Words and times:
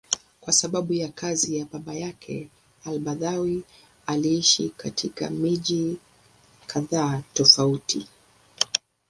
Kwa 0.41 0.53
sababu 0.53 0.93
ya 0.93 1.09
kazi 1.09 1.57
ya 1.57 1.65
baba 1.65 1.93
yake, 1.93 2.49
al-Badawi 2.85 3.63
aliishi 4.05 4.69
katika 4.69 5.29
miji 5.29 5.97
kadhaa 6.67 7.23
tofauti. 7.33 8.07